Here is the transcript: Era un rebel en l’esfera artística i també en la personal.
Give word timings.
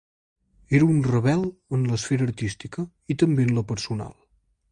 Era 0.77 0.87
un 0.93 1.01
rebel 1.07 1.43
en 1.77 1.83
l’esfera 1.91 2.27
artística 2.29 2.87
i 3.15 3.19
també 3.25 3.47
en 3.49 3.55
la 3.61 3.67
personal. 3.73 4.19